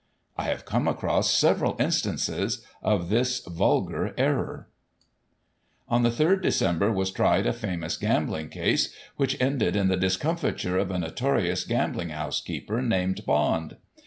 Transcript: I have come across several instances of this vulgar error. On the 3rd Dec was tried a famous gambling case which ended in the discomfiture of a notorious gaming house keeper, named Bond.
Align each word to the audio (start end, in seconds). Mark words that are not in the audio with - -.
I 0.35 0.45
have 0.45 0.65
come 0.65 0.87
across 0.87 1.29
several 1.29 1.75
instances 1.79 2.65
of 2.81 3.09
this 3.09 3.45
vulgar 3.45 4.15
error. 4.17 4.67
On 5.87 6.01
the 6.01 6.09
3rd 6.09 6.41
Dec 6.41 6.93
was 6.95 7.11
tried 7.11 7.45
a 7.45 7.53
famous 7.53 7.97
gambling 7.97 8.49
case 8.49 8.91
which 9.17 9.39
ended 9.39 9.75
in 9.75 9.89
the 9.89 9.97
discomfiture 9.97 10.79
of 10.79 10.89
a 10.89 10.97
notorious 10.97 11.63
gaming 11.63 12.09
house 12.09 12.41
keeper, 12.41 12.81
named 12.81 13.23
Bond. 13.27 13.75